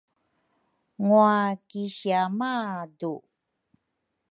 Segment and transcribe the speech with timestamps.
[1.03, 1.31] Ngwa
[1.69, 3.13] kisia madu